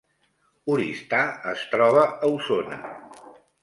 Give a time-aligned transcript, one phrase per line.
[0.75, 1.21] Oristà
[1.53, 2.85] es troba a Osona